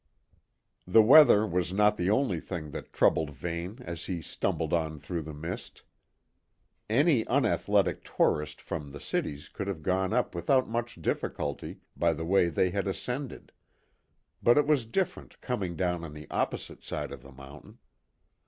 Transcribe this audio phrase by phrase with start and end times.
[0.87, 5.21] The weather was not the only thing that troubled Vane as he stumbled on through
[5.21, 5.83] the mist.
[6.89, 12.25] Any unathletic tourist from the cities could have gone up without much difficulty by the
[12.25, 13.51] way they had ascended,
[14.41, 17.77] but it was different coming down on the opposite side of the mountain.